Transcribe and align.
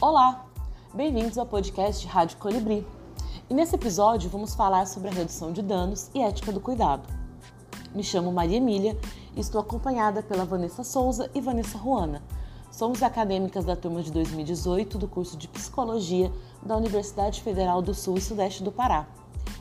Olá, 0.00 0.46
bem-vindos 0.94 1.36
ao 1.38 1.44
podcast 1.44 2.06
Rádio 2.06 2.38
Colibri. 2.38 2.86
E 3.50 3.52
nesse 3.52 3.74
episódio 3.74 4.30
vamos 4.30 4.54
falar 4.54 4.86
sobre 4.86 5.08
a 5.08 5.12
redução 5.12 5.50
de 5.50 5.60
danos 5.60 6.08
e 6.14 6.20
ética 6.20 6.52
do 6.52 6.60
cuidado. 6.60 7.02
Me 7.92 8.04
chamo 8.04 8.30
Maria 8.30 8.58
Emília 8.58 8.96
e 9.34 9.40
estou 9.40 9.60
acompanhada 9.60 10.22
pela 10.22 10.44
Vanessa 10.44 10.84
Souza 10.84 11.28
e 11.34 11.40
Vanessa 11.40 11.76
Ruana. 11.76 12.22
Somos 12.70 13.02
acadêmicas 13.02 13.64
da 13.64 13.74
turma 13.74 14.00
de 14.00 14.12
2018 14.12 14.98
do 14.98 15.08
curso 15.08 15.36
de 15.36 15.48
Psicologia 15.48 16.30
da 16.62 16.76
Universidade 16.76 17.42
Federal 17.42 17.82
do 17.82 17.92
Sul 17.92 18.18
e 18.18 18.20
Sudeste 18.20 18.62
do 18.62 18.70
Pará. 18.70 19.04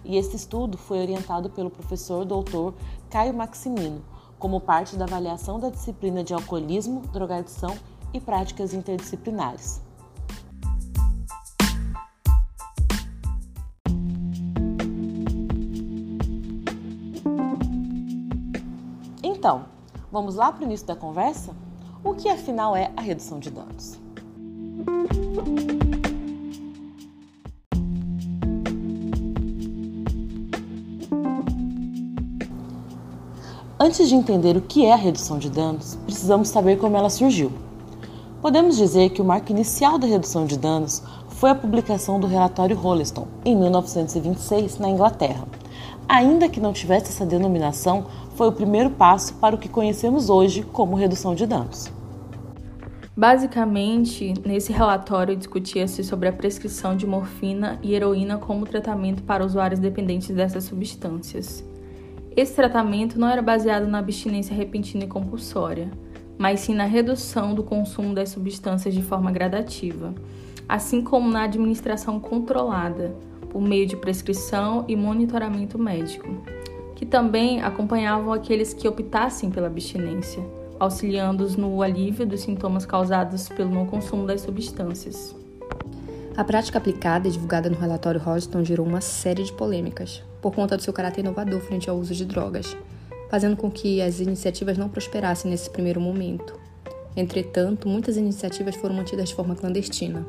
E 0.06 0.18
este 0.18 0.36
estudo 0.36 0.78
foi 0.78 1.00
orientado 1.00 1.50
pelo 1.50 1.72
professor 1.72 2.24
doutor 2.24 2.76
Caio 3.10 3.34
Maximino, 3.34 4.06
como 4.38 4.62
parte 4.62 4.98
da 4.98 5.06
avaliação 5.06 5.60
da 5.60 5.72
disciplina 5.72 6.24
de 6.24 6.36
alcoolismo, 6.36 7.02
drogadição 7.12 7.76
e 8.14 8.20
práticas 8.22 8.72
interdisciplinares. 8.72 9.87
Então, 19.38 19.66
vamos 20.12 20.34
lá 20.34 20.52
para 20.52 20.64
o 20.64 20.66
início 20.66 20.88
da 20.88 20.96
conversa? 20.96 21.54
O 22.04 22.16
que 22.16 22.28
afinal 22.28 22.76
é 22.76 22.92
a 22.98 23.02
redução 23.02 23.38
de 23.38 23.52
danos? 23.52 24.00
Antes 33.80 34.10
de 34.10 34.16
entender 34.16 34.58
o 34.58 34.62
que 34.62 34.88
é 34.88 34.94
a 34.94 34.96
redução 34.96 35.38
de 35.38 35.52
danos, 35.52 35.96
precisamos 36.04 36.50
saber 36.50 36.80
como 36.80 36.98
ela 36.98 37.12
surgiu. 37.12 37.52
Podemos 38.42 38.76
dizer 38.76 39.12
que 39.12 39.22
o 39.22 39.26
marco 39.26 39.52
inicial 39.52 40.00
da 40.00 40.08
redução 40.08 40.48
de 40.48 40.58
danos 40.58 41.04
foi 41.30 41.52
a 41.52 41.56
publicação 41.56 42.20
do 42.20 42.26
relatório 42.26 42.76
Rolleston, 42.76 43.28
em 43.46 43.56
1926, 43.56 44.80
na 44.80 44.90
Inglaterra. 44.90 45.48
Ainda 46.10 46.50
que 46.50 46.62
não 46.62 46.74
tivesse 46.74 47.12
essa 47.12 47.26
denominação, 47.26 48.06
foi 48.38 48.48
o 48.48 48.52
primeiro 48.52 48.92
passo 48.92 49.34
para 49.34 49.56
o 49.56 49.58
que 49.58 49.68
conhecemos 49.68 50.30
hoje 50.30 50.62
como 50.62 50.96
redução 50.96 51.34
de 51.34 51.48
danos. 51.48 51.92
Basicamente, 53.16 54.32
nesse 54.46 54.72
relatório 54.72 55.36
discutia-se 55.36 56.04
sobre 56.04 56.30
a 56.30 56.32
prescrição 56.32 56.96
de 56.96 57.08
morfina 57.08 57.80
e 57.82 57.96
heroína 57.96 58.38
como 58.38 58.64
tratamento 58.64 59.24
para 59.24 59.44
usuários 59.44 59.80
dependentes 59.80 60.30
dessas 60.30 60.66
substâncias. 60.66 61.66
Esse 62.36 62.54
tratamento 62.54 63.20
não 63.20 63.28
era 63.28 63.42
baseado 63.42 63.88
na 63.88 63.98
abstinência 63.98 64.56
repentina 64.56 65.06
e 65.06 65.08
compulsória, 65.08 65.90
mas 66.38 66.60
sim 66.60 66.76
na 66.76 66.86
redução 66.86 67.56
do 67.56 67.64
consumo 67.64 68.14
das 68.14 68.30
substâncias 68.30 68.94
de 68.94 69.02
forma 69.02 69.32
gradativa, 69.32 70.14
assim 70.70 71.02
como 71.02 71.28
na 71.28 71.42
administração 71.42 72.20
controlada, 72.20 73.16
por 73.50 73.64
meio 73.64 73.88
de 73.88 73.98
prescrição 73.98 74.86
e 74.88 74.96
monitoramento 74.96 75.80
médico, 75.80 76.28
que 76.98 77.06
também 77.06 77.62
acompanhavam 77.62 78.34
aqueles 78.34 78.74
que 78.74 78.88
optassem 78.88 79.52
pela 79.52 79.68
abstinência, 79.68 80.44
auxiliando-os 80.80 81.56
no 81.56 81.84
alívio 81.84 82.26
dos 82.26 82.42
sintomas 82.42 82.88
causados 82.88 83.48
pelo 83.50 83.70
não 83.70 83.86
consumo 83.86 84.26
das 84.26 84.42
substâncias. 84.42 85.36
A 86.36 86.44
prática 86.44 86.80
aplicada 86.80 87.28
e 87.28 87.32
divulgada 87.32 87.70
no 87.70 87.78
relatório 87.78 88.20
Hodgson 88.20 88.64
gerou 88.64 88.84
uma 88.84 89.00
série 89.00 89.44
de 89.44 89.54
polêmicas, 89.54 90.24
por 90.42 90.56
conta 90.56 90.76
do 90.76 90.82
seu 90.82 90.92
caráter 90.92 91.22
inovador 91.22 91.60
frente 91.62 91.88
ao 91.88 91.98
uso 91.98 92.16
de 92.16 92.26
drogas, 92.26 92.76
fazendo 93.30 93.56
com 93.56 93.70
que 93.70 94.02
as 94.02 94.20
iniciativas 94.20 94.76
não 94.76 94.90
prosperassem 94.90 95.52
nesse 95.52 95.70
primeiro 95.70 96.02
momento. 96.02 96.60
Entretanto, 97.16 97.88
muitas 97.88 98.18
iniciativas 98.18 98.76
foram 98.76 98.96
mantidas 98.96 99.30
de 99.30 99.36
forma 99.36 99.56
clandestina. 99.56 100.26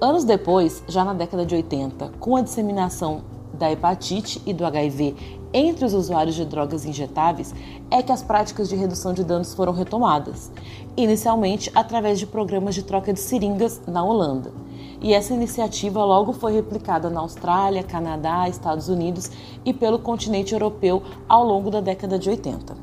Anos 0.00 0.24
depois, 0.24 0.82
já 0.88 1.04
na 1.04 1.12
década 1.12 1.44
de 1.44 1.54
80, 1.54 2.12
com 2.18 2.36
a 2.36 2.40
disseminação 2.40 3.36
da 3.58 3.70
hepatite 3.70 4.40
e 4.46 4.52
do 4.52 4.64
HIV 4.64 5.14
entre 5.52 5.84
os 5.84 5.94
usuários 5.94 6.36
de 6.36 6.44
drogas 6.44 6.84
injetáveis, 6.84 7.54
é 7.90 8.02
que 8.02 8.12
as 8.12 8.22
práticas 8.22 8.68
de 8.68 8.76
redução 8.76 9.14
de 9.14 9.24
danos 9.24 9.54
foram 9.54 9.72
retomadas, 9.72 10.52
inicialmente 10.96 11.70
através 11.74 12.18
de 12.18 12.26
programas 12.26 12.74
de 12.74 12.82
troca 12.82 13.12
de 13.12 13.20
seringas 13.20 13.80
na 13.86 14.04
Holanda 14.04 14.52
e 15.00 15.12
essa 15.12 15.32
iniciativa 15.32 16.04
logo 16.04 16.32
foi 16.32 16.52
replicada 16.52 17.08
na 17.08 17.20
Austrália, 17.20 17.82
Canadá, 17.82 18.48
Estados 18.48 18.88
Unidos 18.88 19.30
e 19.64 19.72
pelo 19.72 19.98
continente 19.98 20.52
europeu 20.52 21.02
ao 21.28 21.44
longo 21.44 21.70
da 21.70 21.80
década 21.80 22.18
de 22.18 22.28
80. 22.28 22.76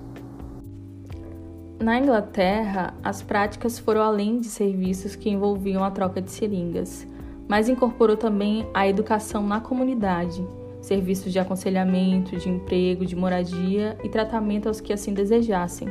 Na 1.80 2.00
Inglaterra, 2.00 2.94
as 3.04 3.22
práticas 3.22 3.78
foram 3.78 4.02
além 4.02 4.40
de 4.40 4.48
serviços 4.48 5.16
que 5.16 5.30
envolviam 5.30 5.84
a 5.84 5.92
troca 5.92 6.22
de 6.22 6.32
seringas, 6.32 7.06
mas 7.50 7.68
incorporou 7.68 8.16
também 8.16 8.66
a 8.74 8.88
educação 8.88 9.46
na 9.46 9.60
comunidade, 9.60 10.46
serviços 10.86 11.34
de 11.34 11.40
aconselhamento, 11.40 12.38
de 12.38 12.48
emprego, 12.48 13.06
de 13.06 13.16
moradia 13.16 13.98
e 14.04 14.10
tratamento 14.10 14.68
aos 14.68 14.80
que 14.80 14.94
assim 14.94 15.14
desejassem. 15.14 15.88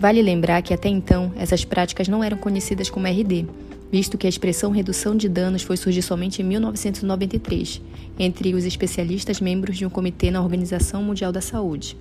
Vale 0.00 0.20
lembrar 0.20 0.62
que 0.62 0.74
até 0.74 0.88
então 0.88 1.32
essas 1.36 1.64
práticas 1.64 2.08
não 2.08 2.22
eram 2.22 2.36
conhecidas 2.36 2.90
como 2.90 3.06
RD, 3.06 3.46
visto 3.90 4.18
que 4.18 4.26
a 4.26 4.30
expressão 4.30 4.70
redução 4.70 5.16
de 5.16 5.28
danos 5.28 5.62
foi 5.62 5.76
surgir 5.76 6.02
somente 6.02 6.42
em 6.42 6.44
1993, 6.44 7.80
entre 8.18 8.54
os 8.54 8.64
especialistas 8.64 9.40
membros 9.40 9.76
de 9.76 9.86
um 9.86 9.90
comitê 9.90 10.30
na 10.30 10.42
Organização 10.42 11.02
Mundial 11.02 11.32
da 11.32 11.40
Saúde. 11.40 11.96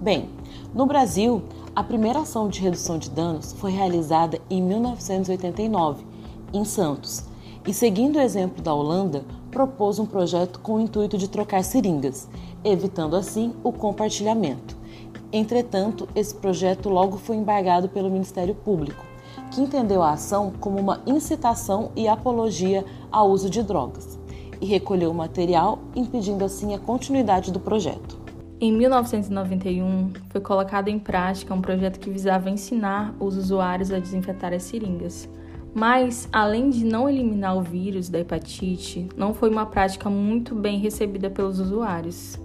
Bem, 0.00 0.28
no 0.74 0.86
Brasil, 0.86 1.42
a 1.74 1.82
primeira 1.82 2.20
ação 2.20 2.48
de 2.48 2.60
redução 2.60 2.98
de 2.98 3.10
danos 3.10 3.52
foi 3.54 3.70
realizada 3.70 4.38
em 4.50 4.62
1989, 4.62 6.04
em 6.52 6.64
Santos, 6.64 7.24
e 7.66 7.72
seguindo 7.72 8.16
o 8.16 8.20
exemplo 8.20 8.62
da 8.62 8.74
Holanda, 8.74 9.24
propôs 9.54 10.00
um 10.00 10.04
projeto 10.04 10.58
com 10.58 10.74
o 10.74 10.80
intuito 10.80 11.16
de 11.16 11.28
trocar 11.28 11.62
seringas, 11.62 12.28
evitando 12.64 13.14
assim 13.14 13.54
o 13.62 13.72
compartilhamento. 13.72 14.76
Entretanto, 15.32 16.08
esse 16.14 16.34
projeto 16.34 16.88
logo 16.88 17.16
foi 17.16 17.36
embargado 17.36 17.88
pelo 17.88 18.10
Ministério 18.10 18.54
Público, 18.54 19.04
que 19.52 19.60
entendeu 19.60 20.02
a 20.02 20.10
ação 20.10 20.52
como 20.60 20.80
uma 20.80 21.00
incitação 21.06 21.92
e 21.94 22.08
apologia 22.08 22.84
ao 23.12 23.30
uso 23.30 23.48
de 23.48 23.62
drogas 23.62 24.18
e 24.60 24.66
recolheu 24.66 25.10
o 25.10 25.14
material, 25.14 25.78
impedindo 25.94 26.44
assim 26.44 26.74
a 26.74 26.78
continuidade 26.78 27.52
do 27.52 27.60
projeto. 27.60 28.18
Em 28.60 28.72
1991, 28.72 30.12
foi 30.30 30.40
colocado 30.40 30.88
em 30.88 30.98
prática 30.98 31.54
um 31.54 31.60
projeto 31.60 32.00
que 32.00 32.10
visava 32.10 32.50
ensinar 32.50 33.14
os 33.20 33.36
usuários 33.36 33.92
a 33.92 33.98
desinfetar 33.98 34.52
as 34.52 34.62
seringas. 34.64 35.28
Mas, 35.74 36.28
além 36.32 36.70
de 36.70 36.84
não 36.84 37.10
eliminar 37.10 37.56
o 37.56 37.62
vírus 37.62 38.08
da 38.08 38.20
hepatite, 38.20 39.08
não 39.16 39.34
foi 39.34 39.50
uma 39.50 39.66
prática 39.66 40.08
muito 40.08 40.54
bem 40.54 40.78
recebida 40.78 41.28
pelos 41.28 41.58
usuários. 41.58 42.38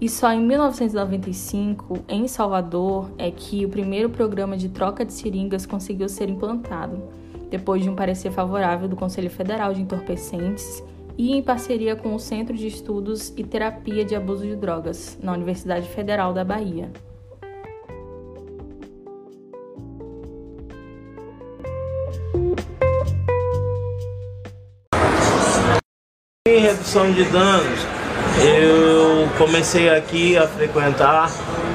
E 0.00 0.08
só 0.08 0.32
em 0.32 0.40
1995, 0.40 2.04
em 2.08 2.28
Salvador, 2.28 3.10
é 3.18 3.30
que 3.30 3.64
o 3.64 3.68
primeiro 3.68 4.08
programa 4.08 4.56
de 4.56 4.68
troca 4.68 5.04
de 5.04 5.12
seringas 5.12 5.66
conseguiu 5.66 6.08
ser 6.08 6.28
implantado, 6.28 7.02
depois 7.50 7.82
de 7.82 7.90
um 7.90 7.96
parecer 7.96 8.30
favorável 8.30 8.88
do 8.88 8.96
Conselho 8.96 9.30
Federal 9.30 9.74
de 9.74 9.82
Entorpecentes 9.82 10.82
e 11.16 11.32
em 11.32 11.42
parceria 11.42 11.96
com 11.96 12.14
o 12.14 12.20
Centro 12.20 12.56
de 12.56 12.66
Estudos 12.66 13.32
e 13.36 13.44
Terapia 13.44 14.04
de 14.04 14.14
Abuso 14.14 14.44
de 14.44 14.56
Drogas, 14.56 15.18
na 15.22 15.32
Universidade 15.32 15.88
Federal 15.88 16.32
da 16.32 16.44
Bahia. 16.44 16.90
Redução 26.84 27.10
de 27.12 27.24
danos, 27.24 27.80
eu 28.42 29.26
comecei 29.38 29.88
aqui 29.88 30.36
a 30.36 30.46
frequentar, 30.46 31.30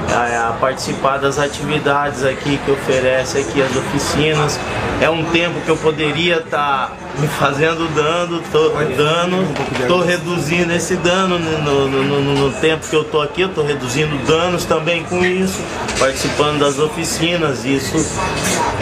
a, 0.08 0.52
participar 0.60 1.18
das 1.18 1.36
atividades 1.36 2.24
aqui 2.24 2.58
que 2.64 2.70
oferece 2.70 3.38
aqui 3.38 3.60
as 3.60 3.74
oficinas. 3.74 4.58
É 5.00 5.10
um 5.10 5.24
tempo 5.24 5.60
que 5.62 5.68
eu 5.68 5.76
poderia 5.76 6.36
estar 6.36 6.88
tá 6.88 6.92
me 7.18 7.26
fazendo 7.26 7.92
dano, 7.92 8.40
tô, 8.52 8.68
dano, 8.68 9.48
tô 9.88 10.00
reduzindo 10.00 10.72
esse 10.72 10.94
dano 10.96 11.38
no, 11.38 11.88
no, 11.88 12.02
no, 12.02 12.34
no 12.34 12.52
tempo 12.60 12.86
que 12.86 12.94
eu 12.94 13.02
tô 13.02 13.20
aqui, 13.20 13.42
eu 13.42 13.48
tô 13.48 13.62
reduzindo 13.62 14.16
danos 14.26 14.64
também 14.64 15.02
com 15.04 15.24
isso, 15.24 15.60
participando 15.98 16.60
das 16.60 16.78
oficinas, 16.78 17.64
isso 17.64 17.96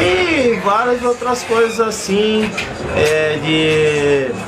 e 0.00 0.61
várias 0.64 1.03
outras 1.03 1.43
coisas 1.43 1.81
assim, 1.81 2.50
é, 2.97 3.38
de 3.43 4.48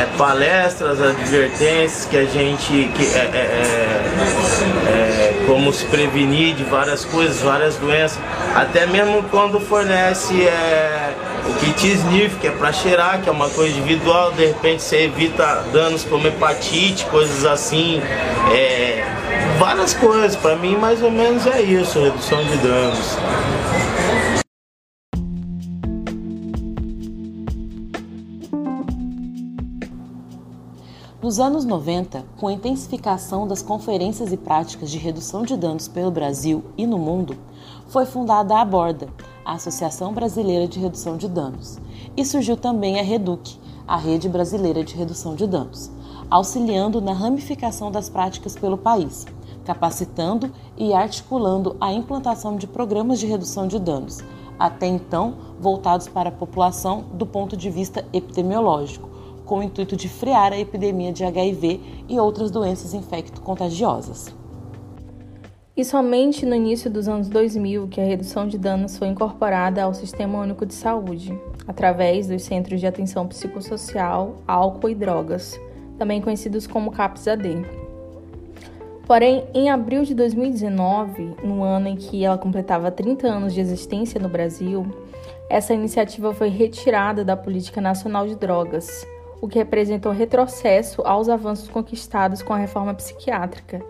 é, 0.00 0.06
palestras, 0.16 1.00
advertências 1.00 2.06
que 2.06 2.16
a 2.16 2.24
gente 2.24 2.90
que 2.94 3.04
é, 3.14 3.18
é, 3.18 3.38
é, 3.38 4.88
é, 4.88 5.44
como 5.46 5.72
se 5.72 5.84
prevenir 5.86 6.54
de 6.54 6.64
várias 6.64 7.04
coisas, 7.04 7.40
várias 7.42 7.76
doenças, 7.76 8.18
até 8.54 8.86
mesmo 8.86 9.22
quando 9.24 9.60
fornece 9.60 10.42
é, 10.42 11.14
o 11.46 11.52
kit 11.54 11.86
sniff, 11.86 12.36
que 12.36 12.46
é 12.46 12.50
para 12.50 12.72
cheirar, 12.72 13.20
que 13.20 13.28
é 13.28 13.32
uma 13.32 13.50
coisa 13.50 13.76
individual, 13.76 14.32
de 14.32 14.46
repente 14.46 14.82
você 14.82 15.04
evita 15.04 15.64
danos 15.72 16.04
como 16.04 16.26
hepatite, 16.26 17.04
coisas 17.06 17.44
assim, 17.44 18.02
várias 19.58 19.92
coisas. 19.94 20.36
Para 20.36 20.56
mim, 20.56 20.76
mais 20.76 21.02
ou 21.02 21.10
menos 21.10 21.46
é 21.46 21.60
isso, 21.60 22.00
redução 22.00 22.42
de 22.44 22.56
danos. 22.58 23.18
Nos 31.30 31.38
anos 31.38 31.64
90, 31.64 32.24
com 32.40 32.48
a 32.48 32.52
intensificação 32.52 33.46
das 33.46 33.62
conferências 33.62 34.32
e 34.32 34.36
práticas 34.36 34.90
de 34.90 34.98
redução 34.98 35.44
de 35.44 35.56
danos 35.56 35.86
pelo 35.86 36.10
Brasil 36.10 36.64
e 36.76 36.88
no 36.88 36.98
mundo, 36.98 37.38
foi 37.86 38.04
fundada 38.04 38.56
a 38.56 38.62
Aborda, 38.62 39.08
a 39.44 39.52
Associação 39.52 40.12
Brasileira 40.12 40.66
de 40.66 40.80
Redução 40.80 41.16
de 41.16 41.28
Danos, 41.28 41.78
e 42.16 42.24
surgiu 42.24 42.56
também 42.56 42.98
a 42.98 43.04
REDUC, 43.04 43.60
a 43.86 43.96
Rede 43.96 44.28
Brasileira 44.28 44.82
de 44.82 44.96
Redução 44.96 45.36
de 45.36 45.46
Danos, 45.46 45.88
auxiliando 46.28 47.00
na 47.00 47.12
ramificação 47.12 47.92
das 47.92 48.08
práticas 48.08 48.56
pelo 48.56 48.76
país, 48.76 49.24
capacitando 49.64 50.50
e 50.76 50.92
articulando 50.92 51.76
a 51.80 51.92
implantação 51.92 52.56
de 52.56 52.66
programas 52.66 53.20
de 53.20 53.26
redução 53.28 53.68
de 53.68 53.78
danos, 53.78 54.18
até 54.58 54.88
então 54.88 55.34
voltados 55.60 56.08
para 56.08 56.30
a 56.30 56.32
população 56.32 57.04
do 57.14 57.24
ponto 57.24 57.56
de 57.56 57.70
vista 57.70 58.04
epidemiológico, 58.12 59.09
com 59.50 59.58
o 59.58 59.62
intuito 59.64 59.96
de 59.96 60.08
frear 60.08 60.52
a 60.52 60.58
epidemia 60.60 61.12
de 61.12 61.24
HIV 61.24 61.80
e 62.08 62.20
outras 62.20 62.52
doenças 62.52 62.94
infecto-contagiosas. 62.94 64.32
E 65.76 65.84
somente 65.84 66.46
no 66.46 66.54
início 66.54 66.88
dos 66.88 67.08
anos 67.08 67.28
2000 67.28 67.88
que 67.88 68.00
a 68.00 68.04
redução 68.04 68.46
de 68.46 68.56
danos 68.56 68.96
foi 68.96 69.08
incorporada 69.08 69.82
ao 69.82 69.92
Sistema 69.92 70.38
Único 70.38 70.64
de 70.64 70.72
Saúde, 70.72 71.36
através 71.66 72.28
dos 72.28 72.42
Centros 72.42 72.78
de 72.78 72.86
Atenção 72.86 73.26
Psicossocial, 73.26 74.36
Álcool 74.46 74.90
e 74.90 74.94
Drogas, 74.94 75.60
também 75.98 76.20
conhecidos 76.20 76.68
como 76.68 76.92
CAPS-AD. 76.92 77.66
Porém, 79.04 79.42
em 79.52 79.68
abril 79.68 80.04
de 80.04 80.14
2019, 80.14 81.34
no 81.42 81.64
ano 81.64 81.88
em 81.88 81.96
que 81.96 82.24
ela 82.24 82.38
completava 82.38 82.88
30 82.92 83.26
anos 83.26 83.52
de 83.52 83.60
existência 83.60 84.20
no 84.20 84.28
Brasil, 84.28 84.86
essa 85.48 85.74
iniciativa 85.74 86.32
foi 86.32 86.50
retirada 86.50 87.24
da 87.24 87.36
Política 87.36 87.80
Nacional 87.80 88.28
de 88.28 88.36
Drogas, 88.36 89.04
o 89.40 89.48
que 89.48 89.58
representou 89.58 90.12
retrocesso 90.12 91.02
aos 91.04 91.28
avanços 91.28 91.68
conquistados 91.68 92.42
com 92.42 92.52
a 92.52 92.58
reforma 92.58 92.94
psiquiátrica 92.94 93.82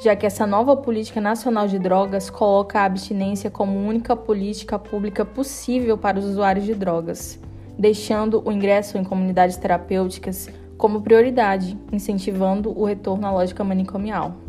já 0.00 0.14
que 0.14 0.26
essa 0.26 0.46
nova 0.46 0.76
política 0.76 1.20
nacional 1.20 1.66
de 1.66 1.78
drogas 1.78 2.28
coloca 2.28 2.80
a 2.80 2.84
abstinência 2.84 3.50
como 3.50 3.78
única 3.78 4.14
política 4.14 4.78
pública 4.78 5.24
possível 5.24 5.96
para 5.96 6.18
os 6.18 6.24
usuários 6.24 6.66
de 6.66 6.74
drogas, 6.74 7.38
deixando 7.78 8.42
o 8.44 8.52
ingresso 8.52 8.98
em 8.98 9.04
comunidades 9.04 9.56
terapêuticas 9.56 10.50
como 10.76 11.00
prioridade, 11.00 11.78
incentivando 11.90 12.78
o 12.78 12.84
retorno 12.84 13.26
à 13.26 13.32
lógica 13.32 13.64
manicomial. 13.64 14.45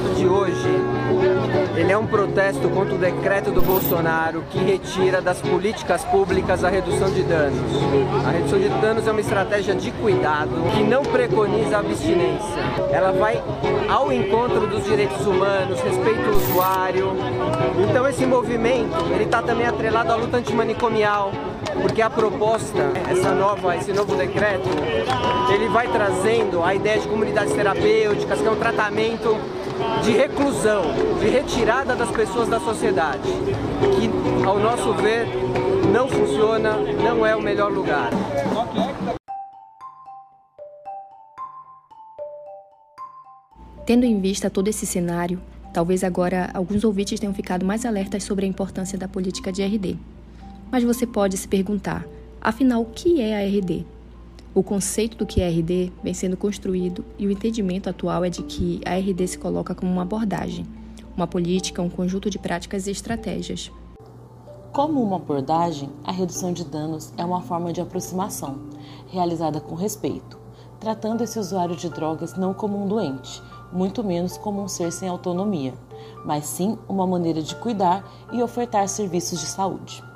Ato 0.00 0.14
de 0.14 0.26
hoje 0.26 0.68
ele 1.76 1.92
é 1.92 1.98
um 1.98 2.06
protesto 2.06 2.68
contra 2.70 2.94
o 2.94 2.98
decreto 2.98 3.50
do 3.50 3.60
Bolsonaro 3.60 4.42
que 4.50 4.58
retira 4.58 5.20
das 5.20 5.40
políticas 5.40 6.04
públicas 6.04 6.64
a 6.64 6.68
redução 6.68 7.10
de 7.10 7.22
danos. 7.22 7.60
A 8.26 8.30
redução 8.30 8.58
de 8.58 8.68
danos 8.68 9.06
é 9.06 9.10
uma 9.10 9.20
estratégia 9.20 9.74
de 9.74 9.90
cuidado 9.92 10.50
que 10.74 10.82
não 10.82 11.02
preconiza 11.02 11.76
a 11.76 11.80
abstinência. 11.80 12.60
Ela 12.90 13.12
vai 13.12 13.42
ao 13.88 14.12
encontro 14.12 14.66
dos 14.66 14.84
direitos 14.84 15.26
humanos, 15.26 15.80
respeito 15.80 16.20
ao 16.28 16.34
usuário. 16.34 17.12
Então 17.88 18.06
esse 18.08 18.26
movimento, 18.26 18.96
ele 19.12 19.24
está 19.24 19.42
também 19.42 19.66
atrelado 19.66 20.12
à 20.12 20.16
luta 20.16 20.36
antimanicomial, 20.36 21.32
porque 21.82 22.02
a 22.02 22.10
proposta, 22.10 22.90
essa 23.10 23.32
nova, 23.34 23.76
esse 23.76 23.92
novo 23.92 24.16
decreto, 24.16 24.68
ele 25.52 25.68
vai 25.68 25.88
trazendo 25.88 26.62
a 26.62 26.74
ideia 26.74 26.98
de 26.98 27.08
comunidades 27.08 27.52
terapêuticas, 27.52 28.40
que 28.40 28.46
é 28.46 28.50
um 28.50 28.56
tratamento 28.56 29.38
de 30.02 30.12
reclusão, 30.12 30.82
de 31.20 31.28
retirada 31.28 31.94
das 31.94 32.10
pessoas 32.10 32.48
da 32.48 32.58
sociedade, 32.60 33.28
que, 33.96 34.46
ao 34.46 34.58
nosso 34.58 34.92
ver, 34.94 35.26
não 35.92 36.08
funciona, 36.08 36.76
não 36.76 37.24
é 37.26 37.34
o 37.34 37.42
melhor 37.42 37.70
lugar. 37.70 38.10
Tendo 43.84 44.04
em 44.04 44.20
vista 44.20 44.48
todo 44.48 44.68
esse 44.68 44.86
cenário, 44.86 45.40
talvez 45.72 46.04
agora 46.04 46.50
alguns 46.54 46.84
ouvintes 46.84 47.18
tenham 47.18 47.34
ficado 47.34 47.66
mais 47.66 47.84
alertas 47.84 48.22
sobre 48.22 48.46
a 48.46 48.48
importância 48.48 48.96
da 48.96 49.08
política 49.08 49.50
de 49.50 49.62
RD. 49.62 49.96
Mas 50.70 50.84
você 50.84 51.06
pode 51.06 51.36
se 51.36 51.48
perguntar, 51.48 52.06
afinal, 52.40 52.82
o 52.82 52.86
que 52.86 53.20
é 53.20 53.36
a 53.36 53.44
RD? 53.44 53.84
O 54.52 54.64
conceito 54.64 55.16
do 55.16 55.24
que 55.24 55.40
é 55.40 55.48
RD 55.48 55.92
vem 56.02 56.12
sendo 56.12 56.36
construído 56.36 57.04
e 57.16 57.24
o 57.24 57.30
entendimento 57.30 57.88
atual 57.88 58.24
é 58.24 58.28
de 58.28 58.42
que 58.42 58.80
a 58.84 58.96
RD 58.96 59.28
se 59.28 59.38
coloca 59.38 59.76
como 59.76 59.92
uma 59.92 60.02
abordagem, 60.02 60.66
uma 61.16 61.26
política, 61.26 61.80
um 61.80 61.88
conjunto 61.88 62.28
de 62.28 62.36
práticas 62.36 62.88
e 62.88 62.90
estratégias. 62.90 63.70
Como 64.72 65.00
uma 65.00 65.16
abordagem, 65.16 65.88
a 66.02 66.10
redução 66.10 66.52
de 66.52 66.64
danos 66.64 67.12
é 67.16 67.24
uma 67.24 67.40
forma 67.40 67.72
de 67.72 67.80
aproximação, 67.80 68.58
realizada 69.06 69.60
com 69.60 69.76
respeito, 69.76 70.36
tratando 70.80 71.22
esse 71.22 71.38
usuário 71.38 71.76
de 71.76 71.88
drogas 71.88 72.36
não 72.36 72.52
como 72.52 72.82
um 72.82 72.88
doente, 72.88 73.40
muito 73.72 74.02
menos 74.02 74.36
como 74.36 74.60
um 74.60 74.66
ser 74.66 74.90
sem 74.90 75.08
autonomia, 75.08 75.74
mas 76.24 76.46
sim 76.46 76.76
uma 76.88 77.06
maneira 77.06 77.40
de 77.40 77.54
cuidar 77.54 78.04
e 78.32 78.42
ofertar 78.42 78.88
serviços 78.88 79.38
de 79.38 79.46
saúde. 79.46 80.09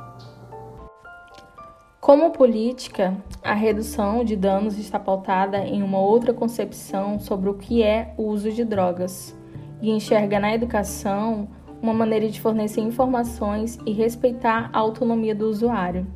Como 2.05 2.33
política, 2.33 3.17
a 3.43 3.55
redução 3.55 4.25
de 4.25 4.37
danos 4.37 4.79
está 4.79 5.01
pautada 5.01 5.56
em 5.61 5.83
uma 5.83 5.99
outra 5.99 6.35
concepção 6.35 7.19
sobre 7.19 7.49
o 7.49 7.55
que 7.55 7.83
é 7.83 8.12
o 8.19 8.25
uso 8.25 8.53
de 8.53 8.62
drogas 8.62 9.35
e 9.81 9.91
enxerga 9.91 10.39
na 10.39 10.55
educação 10.55 11.49
uma 11.81 11.95
maneira 11.95 12.29
de 12.29 12.39
fornecer 12.43 12.83
informações 12.83 13.79
e 13.87 13.93
respeitar 13.93 14.69
a 14.71 14.81
autonomia 14.81 15.35
do 15.35 15.49
usuário. 15.49 16.06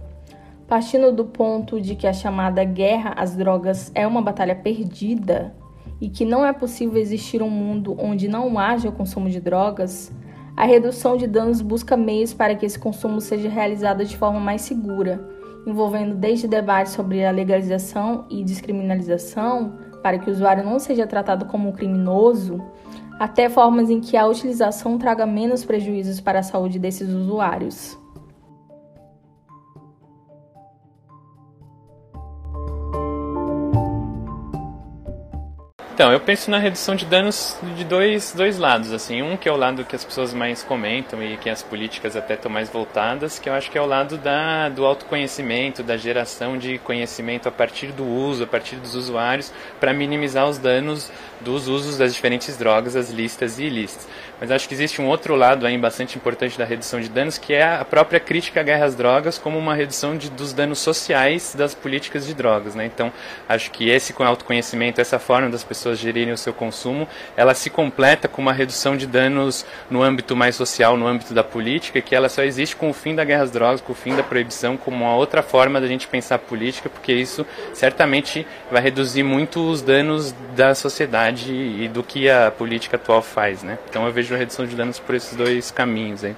Partindo 0.67 1.11
do 1.11 1.25
ponto 1.25 1.81
de 1.81 1.95
que 1.97 2.07
a 2.07 2.13
chamada 2.13 2.63
guerra 2.65 3.15
às 3.17 3.35
drogas 3.35 3.91
é 3.95 4.07
uma 4.07 4.21
batalha 4.21 4.55
perdida 4.55 5.55
e 5.99 6.11
que 6.11 6.27
não 6.27 6.45
é 6.45 6.53
possível 6.53 7.01
existir 7.01 7.43
um 7.43 7.49
mundo 7.49 7.97
onde 7.99 8.29
não 8.29 8.59
haja 8.59 8.91
o 8.91 8.93
consumo 8.93 9.31
de 9.31 9.41
drogas, 9.41 10.13
a 10.55 10.67
redução 10.67 11.17
de 11.17 11.27
danos 11.27 11.63
busca 11.63 11.97
meios 11.97 12.35
para 12.35 12.55
que 12.55 12.67
esse 12.67 12.79
consumo 12.79 13.23
seja 13.23 13.49
realizado 13.49 14.05
de 14.05 14.19
forma 14.19 14.39
mais 14.39 14.61
segura 14.61 15.38
envolvendo 15.67 16.15
desde 16.15 16.49
debates 16.49 16.93
sobre 16.93 17.25
a 17.25 17.31
legalização 17.31 18.25
e 18.31 18.43
descriminalização, 18.45 19.79
para 20.03 20.19
que 20.19 20.31
o 20.31 20.33
usuário 20.33 20.65
não 20.65 20.79
seja 20.79 21.07
tratado 21.07 21.45
como 21.47 21.69
um 21.69 21.73
criminoso, 21.73 22.63
até 23.19 23.49
formas 23.49 23.91
em 23.91 24.01
que 24.01 24.17
a 24.17 24.27
utilização 24.27 24.97
traga 24.97 25.27
menos 25.27 25.65
prejuízos 25.65 26.21
para 26.21 26.39
a 26.39 26.43
saúde 26.43 26.79
desses 26.79 27.09
usuários. 27.09 27.99
Então, 35.99 36.13
eu 36.13 36.21
penso 36.21 36.49
na 36.49 36.59
redução 36.59 36.95
de 36.95 37.05
danos 37.05 37.57
de 37.77 37.83
dois, 37.83 38.33
dois 38.33 38.57
lados, 38.57 38.93
assim, 38.93 39.21
um 39.21 39.37
que 39.37 39.49
é 39.49 39.53
o 39.53 39.57
lado 39.57 39.85
que 39.85 39.97
as 39.97 40.05
pessoas 40.05 40.33
mais 40.33 40.63
comentam 40.63 41.21
e 41.21 41.37
que 41.37 41.51
as 41.51 41.61
políticas 41.61 42.15
até 42.15 42.35
estão 42.35 42.49
mais 42.49 42.71
voltadas, 42.71 43.41
que 43.41 43.49
eu 43.49 43.53
acho 43.53 43.69
que 43.69 43.77
é 43.77 43.81
o 43.81 43.85
lado 43.85 44.17
da, 44.17 44.69
do 44.69 44.87
autoconhecimento, 44.87 45.83
da 45.83 45.97
geração 45.97 46.57
de 46.57 46.79
conhecimento 46.79 47.49
a 47.49 47.51
partir 47.51 47.89
do 47.89 48.07
uso, 48.07 48.45
a 48.45 48.47
partir 48.47 48.77
dos 48.77 48.95
usuários, 48.95 49.53
para 49.81 49.93
minimizar 49.93 50.49
os 50.49 50.57
danos 50.57 51.11
dos 51.41 51.67
usos 51.67 51.99
das 51.99 52.15
diferentes 52.15 52.57
drogas, 52.57 52.95
as 52.95 53.11
listas 53.11 53.59
e 53.59 53.65
ilícitas. 53.65 54.07
Mas 54.41 54.51
acho 54.53 54.69
que 54.69 54.75
existe 54.75 55.03
um 55.03 55.09
outro 55.09 55.35
lado 55.35 55.67
aí 55.67 55.77
bastante 55.77 56.17
importante 56.17 56.57
da 56.57 56.65
redução 56.65 57.01
de 57.01 57.09
danos, 57.09 57.39
que 57.39 57.55
é 57.55 57.77
a 57.77 57.85
própria 57.85 58.21
crítica 58.21 58.61
à 58.61 58.63
guerra 58.63 58.85
às 58.85 58.95
drogas 58.95 59.37
como 59.37 59.59
uma 59.59 59.75
redução 59.75 60.17
de, 60.17 60.31
dos 60.31 60.53
danos 60.53 60.79
sociais 60.79 61.55
das 61.57 61.75
políticas 61.75 62.25
de 62.27 62.35
drogas. 62.35 62.75
Né? 62.75 62.87
Então, 62.87 63.13
acho 63.49 63.71
que 63.71 63.89
esse 63.89 64.15
autoconhecimento, 64.19 65.01
essa 65.01 65.19
forma 65.19 65.49
das 65.51 65.65
pessoas 65.65 65.88
gerirem 65.95 66.33
o 66.33 66.39
seu 66.39 66.53
consumo, 66.53 67.09
ela 67.37 67.55
se 67.55 67.71
completa 67.71 68.29
com 68.29 68.43
uma 68.43 68.53
redução 68.53 68.97
de 68.97 69.07
danos 69.07 69.65
no 69.91 70.03
âmbito 70.03 70.37
mais 70.37 70.57
social, 70.57 70.97
no 70.97 71.07
âmbito 71.07 71.33
da 71.33 71.45
política, 71.45 72.01
que 72.01 72.15
ela 72.15 72.29
só 72.29 72.43
existe 72.43 72.77
com 72.77 72.91
o 72.91 72.93
fim 72.93 73.15
da 73.15 73.25
guerra 73.25 73.45
às 73.45 73.51
drogas, 73.51 73.81
com 73.81 73.93
o 73.93 73.97
fim 73.97 74.15
da 74.15 74.23
proibição, 74.23 74.77
como 74.77 75.05
uma 75.05 75.15
outra 75.15 75.43
forma 75.43 75.81
da 75.81 75.87
gente 75.87 76.07
pensar 76.09 76.39
política, 76.39 76.89
porque 76.89 77.13
isso 77.13 77.47
certamente 77.73 78.47
vai 78.71 78.83
reduzir 78.83 79.23
muito 79.23 79.61
os 79.61 79.83
danos 79.83 80.35
da 80.55 80.75
sociedade 80.75 81.53
e 81.53 81.89
do 81.89 82.03
que 82.03 82.29
a 82.29 82.51
política 82.51 82.97
atual 82.97 83.23
faz. 83.23 83.63
Né? 83.63 83.79
Então, 83.89 84.07
eu 84.07 84.13
vejo 84.13 84.35
a 84.35 84.39
redução 84.39 84.67
de 84.67 84.75
danos 84.75 84.99
por 84.99 85.15
esses 85.15 85.37
dois 85.37 85.71
caminhos 85.71 86.25
aí. 86.25 86.35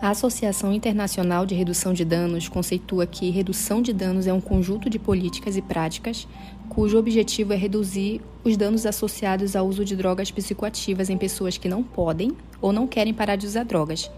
A 0.00 0.10
Associação 0.10 0.72
Internacional 0.72 1.44
de 1.44 1.56
Redução 1.56 1.92
de 1.92 2.04
Danos 2.04 2.48
conceitua 2.48 3.04
que 3.04 3.30
redução 3.30 3.82
de 3.82 3.92
danos 3.92 4.28
é 4.28 4.32
um 4.32 4.40
conjunto 4.40 4.88
de 4.88 4.96
políticas 4.96 5.56
e 5.56 5.62
práticas 5.62 6.28
cujo 6.68 6.96
objetivo 6.96 7.52
é 7.52 7.56
reduzir 7.56 8.20
os 8.44 8.56
danos 8.56 8.86
associados 8.86 9.56
ao 9.56 9.66
uso 9.66 9.84
de 9.84 9.96
drogas 9.96 10.30
psicoativas 10.30 11.10
em 11.10 11.18
pessoas 11.18 11.58
que 11.58 11.68
não 11.68 11.82
podem 11.82 12.30
ou 12.60 12.72
não 12.72 12.86
querem 12.86 13.12
parar 13.12 13.34
de 13.34 13.46
usar 13.46 13.64
drogas. 13.64 14.08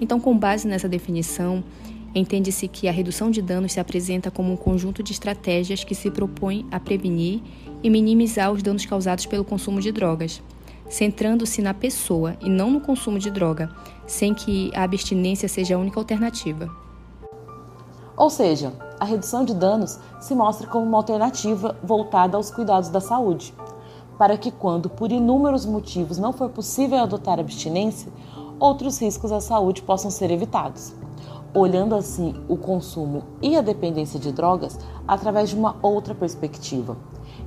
Então, 0.00 0.18
com 0.18 0.36
base 0.36 0.66
nessa 0.66 0.88
definição, 0.88 1.62
Entende-se 2.16 2.66
que 2.66 2.88
a 2.88 2.92
redução 2.92 3.30
de 3.30 3.42
danos 3.42 3.72
se 3.72 3.80
apresenta 3.80 4.30
como 4.30 4.50
um 4.50 4.56
conjunto 4.56 5.02
de 5.02 5.12
estratégias 5.12 5.84
que 5.84 5.94
se 5.94 6.10
propõe 6.10 6.64
a 6.70 6.80
prevenir 6.80 7.42
e 7.82 7.90
minimizar 7.90 8.50
os 8.50 8.62
danos 8.62 8.86
causados 8.86 9.26
pelo 9.26 9.44
consumo 9.44 9.82
de 9.82 9.92
drogas, 9.92 10.42
centrando-se 10.88 11.60
na 11.60 11.74
pessoa 11.74 12.36
e 12.40 12.48
não 12.48 12.70
no 12.70 12.80
consumo 12.80 13.18
de 13.18 13.30
droga, 13.30 13.70
sem 14.06 14.34
que 14.34 14.70
a 14.74 14.82
abstinência 14.82 15.48
seja 15.48 15.76
a 15.76 15.78
única 15.78 15.98
alternativa. 15.98 16.70
Ou 18.16 18.30
seja, 18.30 18.72
a 18.98 19.04
redução 19.04 19.44
de 19.44 19.54
danos 19.54 19.98
se 20.20 20.34
mostra 20.34 20.66
como 20.66 20.86
uma 20.86 20.96
alternativa 20.96 21.76
voltada 21.82 22.36
aos 22.36 22.50
cuidados 22.50 22.88
da 22.88 23.00
saúde, 23.00 23.52
para 24.16 24.38
que, 24.38 24.50
quando 24.50 24.88
por 24.88 25.12
inúmeros 25.12 25.66
motivos 25.66 26.16
não 26.16 26.32
for 26.32 26.48
possível 26.48 26.98
adotar 26.98 27.38
abstinência, 27.38 28.10
outros 28.58 28.98
riscos 28.98 29.30
à 29.30 29.40
saúde 29.40 29.82
possam 29.82 30.10
ser 30.10 30.30
evitados, 30.30 30.94
olhando 31.52 31.94
assim 31.94 32.34
o 32.48 32.56
consumo 32.56 33.22
e 33.42 33.54
a 33.56 33.60
dependência 33.60 34.18
de 34.18 34.32
drogas 34.32 34.78
através 35.06 35.50
de 35.50 35.56
uma 35.56 35.76
outra 35.82 36.14
perspectiva, 36.14 36.96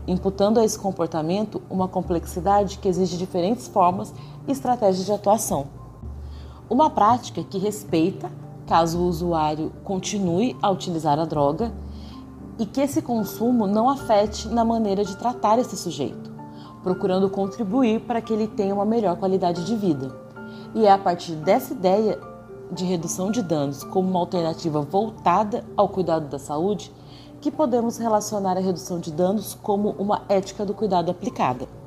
imputando 0.08 0.60
a 0.60 0.65
esse 0.65 0.77
comportamento 0.77 1.62
uma 1.69 1.88
complexidade 1.88 2.77
que 2.77 2.88
exige 2.88 3.17
diferentes 3.17 3.67
formas 3.67 4.13
e 4.48 4.51
estratégias 4.51 5.05
de 5.05 5.12
atuação. 5.12 5.67
Uma 6.69 6.89
prática 6.89 7.43
que 7.43 7.58
respeita 7.58 8.31
caso 8.67 9.00
o 9.00 9.08
usuário 9.08 9.72
continue 9.84 10.55
a 10.62 10.69
utilizar 10.69 11.17
a 11.17 11.25
droga 11.25 11.74
e 12.60 12.65
que 12.65 12.81
esse 12.81 13.01
consumo 13.01 13.65
não 13.65 13.89
afete 13.89 14.48
na 14.48 14.63
maneira 14.63 15.03
de 15.03 15.17
tratar 15.17 15.58
esse 15.58 15.75
sujeito, 15.75 16.31
procurando 16.84 17.29
contribuir 17.29 18.01
para 18.01 18.22
que 18.22 18.31
ele 18.31 18.48
tenha 18.48 18.75
uma 18.75 18.86
melhor 18.86 19.17
qualidade 19.17 19.65
de 19.65 19.75
vida. 19.75 20.13
E 20.75 20.86
é 20.86 20.91
a 20.91 20.98
partir 20.98 21.31
dessa 21.34 21.74
ideia 21.74 22.19
de 22.72 22.86
redução 22.86 23.31
de 23.31 23.41
danos 23.41 23.84
como 23.84 24.08
uma 24.08 24.19
alternativa 24.19 24.81
voltada 24.81 25.65
ao 25.75 25.89
cuidado 25.89 26.27
da 26.27 26.38
saúde 26.38 26.91
que 27.39 27.51
podemos 27.51 27.98
relacionar 27.98 28.58
a 28.58 28.62
redução 28.62 29.00
de 29.00 29.12
danos 29.12 29.58
como 29.62 29.91
uma 29.91 30.24
ética 30.29 30.65
do 30.65 30.74
cuidado 30.74 31.10
aplicada. 31.10 31.78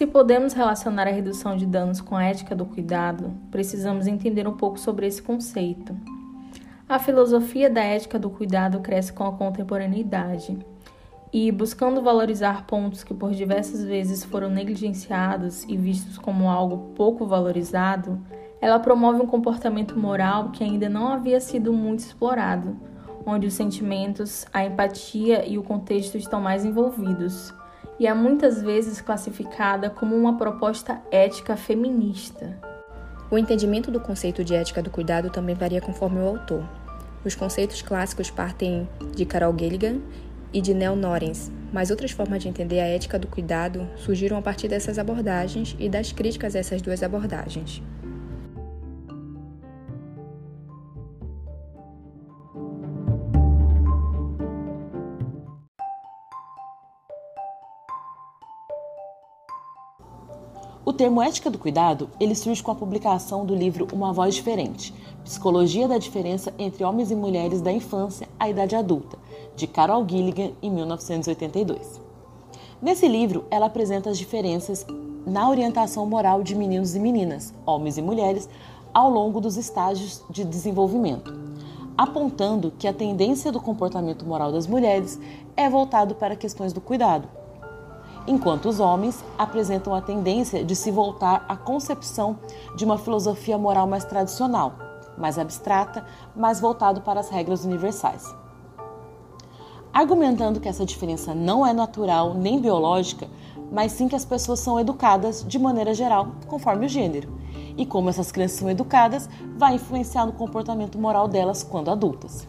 Se 0.00 0.06
podemos 0.06 0.54
relacionar 0.54 1.06
a 1.06 1.10
redução 1.10 1.54
de 1.54 1.66
danos 1.66 2.00
com 2.00 2.16
a 2.16 2.24
ética 2.24 2.56
do 2.56 2.64
cuidado, 2.64 3.34
precisamos 3.50 4.06
entender 4.06 4.48
um 4.48 4.56
pouco 4.56 4.80
sobre 4.80 5.06
esse 5.06 5.20
conceito. 5.20 5.94
A 6.88 6.98
filosofia 6.98 7.68
da 7.68 7.82
ética 7.82 8.18
do 8.18 8.30
cuidado 8.30 8.80
cresce 8.80 9.12
com 9.12 9.26
a 9.26 9.32
contemporaneidade 9.32 10.58
e, 11.30 11.52
buscando 11.52 12.00
valorizar 12.00 12.64
pontos 12.66 13.04
que 13.04 13.12
por 13.12 13.32
diversas 13.32 13.84
vezes 13.84 14.24
foram 14.24 14.48
negligenciados 14.48 15.64
e 15.64 15.76
vistos 15.76 16.16
como 16.16 16.48
algo 16.48 16.94
pouco 16.94 17.26
valorizado, 17.26 18.18
ela 18.58 18.78
promove 18.78 19.20
um 19.20 19.26
comportamento 19.26 19.98
moral 19.98 20.48
que 20.48 20.64
ainda 20.64 20.88
não 20.88 21.08
havia 21.08 21.40
sido 21.42 21.74
muito 21.74 21.98
explorado, 21.98 22.74
onde 23.26 23.46
os 23.46 23.52
sentimentos, 23.52 24.46
a 24.50 24.64
empatia 24.64 25.46
e 25.46 25.58
o 25.58 25.62
contexto 25.62 26.16
estão 26.16 26.40
mais 26.40 26.64
envolvidos 26.64 27.52
e 28.00 28.06
é 28.06 28.14
muitas 28.14 28.62
vezes 28.62 29.02
classificada 29.02 29.90
como 29.90 30.16
uma 30.16 30.38
proposta 30.38 31.02
ética 31.10 31.54
feminista. 31.54 32.58
O 33.30 33.36
entendimento 33.36 33.90
do 33.90 34.00
conceito 34.00 34.42
de 34.42 34.54
ética 34.54 34.82
do 34.82 34.88
cuidado 34.88 35.28
também 35.28 35.54
varia 35.54 35.82
conforme 35.82 36.18
o 36.18 36.26
autor. 36.26 36.66
Os 37.22 37.34
conceitos 37.34 37.82
clássicos 37.82 38.30
partem 38.30 38.88
de 39.14 39.26
Carol 39.26 39.54
Gilligan 39.56 40.00
e 40.50 40.62
de 40.62 40.72
Nell 40.72 40.96
Norens, 40.96 41.52
mas 41.70 41.90
outras 41.90 42.10
formas 42.10 42.42
de 42.42 42.48
entender 42.48 42.80
a 42.80 42.86
ética 42.86 43.18
do 43.18 43.28
cuidado 43.28 43.86
surgiram 43.96 44.38
a 44.38 44.42
partir 44.42 44.66
dessas 44.66 44.98
abordagens 44.98 45.76
e 45.78 45.86
das 45.86 46.10
críticas 46.10 46.56
a 46.56 46.58
essas 46.58 46.80
duas 46.80 47.02
abordagens. 47.02 47.82
O 60.90 60.92
termo 60.92 61.22
ética 61.22 61.48
do 61.48 61.56
cuidado, 61.56 62.10
ele 62.18 62.34
surge 62.34 62.60
com 62.60 62.72
a 62.72 62.74
publicação 62.74 63.46
do 63.46 63.54
livro 63.54 63.86
Uma 63.92 64.12
Voz 64.12 64.34
Diferente, 64.34 64.92
Psicologia 65.22 65.86
da 65.86 65.98
Diferença 65.98 66.52
entre 66.58 66.82
Homens 66.82 67.12
e 67.12 67.14
Mulheres 67.14 67.60
da 67.60 67.70
Infância 67.70 68.28
à 68.40 68.50
Idade 68.50 68.74
Adulta, 68.74 69.16
de 69.54 69.68
Carol 69.68 70.04
Gilligan, 70.04 70.50
em 70.60 70.68
1982. 70.68 72.00
Nesse 72.82 73.06
livro, 73.06 73.44
ela 73.52 73.66
apresenta 73.66 74.10
as 74.10 74.18
diferenças 74.18 74.84
na 75.24 75.48
orientação 75.48 76.04
moral 76.06 76.42
de 76.42 76.56
meninos 76.56 76.96
e 76.96 76.98
meninas, 76.98 77.54
homens 77.64 77.96
e 77.96 78.02
mulheres, 78.02 78.48
ao 78.92 79.08
longo 79.08 79.40
dos 79.40 79.56
estágios 79.56 80.24
de 80.28 80.42
desenvolvimento, 80.42 81.32
apontando 81.96 82.72
que 82.76 82.88
a 82.88 82.92
tendência 82.92 83.52
do 83.52 83.60
comportamento 83.60 84.26
moral 84.26 84.50
das 84.50 84.66
mulheres 84.66 85.20
é 85.56 85.70
voltado 85.70 86.16
para 86.16 86.34
questões 86.34 86.72
do 86.72 86.80
cuidado, 86.80 87.28
enquanto 88.26 88.68
os 88.68 88.80
homens 88.80 89.24
apresentam 89.38 89.94
a 89.94 90.00
tendência 90.00 90.64
de 90.64 90.74
se 90.76 90.90
voltar 90.90 91.44
à 91.48 91.56
concepção 91.56 92.38
de 92.76 92.84
uma 92.84 92.98
filosofia 92.98 93.58
moral 93.58 93.86
mais 93.86 94.04
tradicional, 94.04 94.74
mais 95.16 95.38
abstrata, 95.38 96.04
mais 96.34 96.60
voltado 96.60 97.00
para 97.00 97.20
as 97.20 97.28
regras 97.28 97.64
universais. 97.64 98.34
Argumentando 99.92 100.60
que 100.60 100.68
essa 100.68 100.86
diferença 100.86 101.34
não 101.34 101.66
é 101.66 101.72
natural 101.72 102.34
nem 102.34 102.60
biológica, 102.60 103.28
mas 103.72 103.92
sim 103.92 104.08
que 104.08 104.16
as 104.16 104.24
pessoas 104.24 104.60
são 104.60 104.78
educadas 104.78 105.44
de 105.46 105.58
maneira 105.58 105.94
geral, 105.94 106.28
conforme 106.46 106.86
o 106.86 106.88
gênero, 106.88 107.32
e 107.76 107.84
como 107.86 108.08
essas 108.08 108.30
crianças 108.30 108.58
são 108.58 108.70
educadas 108.70 109.28
vai 109.56 109.74
influenciar 109.74 110.26
no 110.26 110.32
comportamento 110.32 110.98
moral 110.98 111.26
delas 111.26 111.62
quando 111.62 111.90
adultas. 111.90 112.46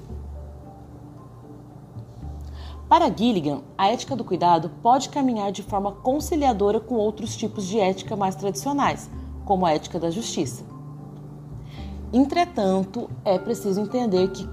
Para 2.92 3.10
Gilligan, 3.10 3.62
a 3.78 3.88
ética 3.88 4.18
do 4.18 4.24
cuidado 4.26 4.70
pode 4.84 5.08
caminhar 5.08 5.50
de 5.50 5.64
forma 5.64 5.94
conciliadora 5.94 6.78
com 6.78 6.96
outros 6.96 7.38
tipos 7.38 7.66
de 7.66 7.80
ética 7.80 8.18
mais 8.18 8.36
tradicionais, 8.36 9.10
como 9.46 9.66
a 9.66 9.72
ética 9.72 9.98
da 9.98 10.12
justiça. 10.12 10.66
Entretanto, 12.12 13.10
é 13.24 13.40
preciso 13.40 13.80
entender 13.80 14.30
que, 14.32 14.46